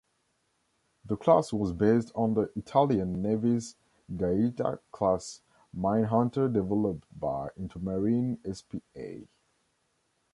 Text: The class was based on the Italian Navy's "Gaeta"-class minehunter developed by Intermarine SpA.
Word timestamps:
The 1.05 1.15
class 1.15 1.53
was 1.53 1.73
based 1.73 2.11
on 2.15 2.33
the 2.33 2.49
Italian 2.55 3.21
Navy's 3.21 3.75
"Gaeta"-class 4.11 5.41
minehunter 5.77 6.47
developed 6.51 7.05
by 7.19 7.49
Intermarine 7.55 8.37
SpA. 8.51 9.27